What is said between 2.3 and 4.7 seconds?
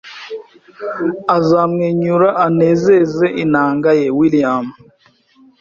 anezeze inanga ye William